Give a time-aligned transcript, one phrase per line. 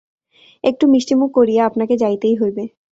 [0.63, 2.63] একটু মিষ্টমুখ করিয়া আপনাকে যাইতেই হইবে।